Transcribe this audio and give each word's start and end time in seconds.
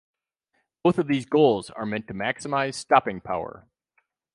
Both 0.81 0.97
of 0.97 1.05
these 1.05 1.27
goals 1.27 1.69
are 1.69 1.85
meant 1.85 2.07
to 2.07 2.15
maximize 2.15 2.73
stopping 2.73 3.21
power. 3.21 3.67